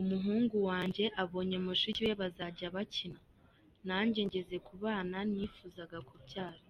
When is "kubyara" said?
6.08-6.60